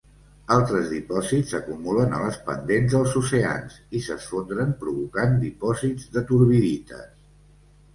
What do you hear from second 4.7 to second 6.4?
provocant dipòsits de